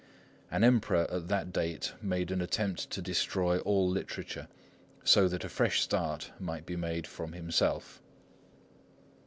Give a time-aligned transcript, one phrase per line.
[0.49, 4.47] An Emperor at that date made an attempt to destroy all literature,
[5.03, 8.01] so that a fresh start might be made from himself.